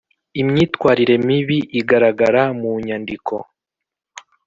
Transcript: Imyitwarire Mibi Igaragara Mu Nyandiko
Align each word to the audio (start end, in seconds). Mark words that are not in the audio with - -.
Imyitwarire 0.41 1.15
Mibi 1.27 1.59
Igaragara 1.79 2.43
Mu 2.59 2.71
Nyandiko 2.85 3.35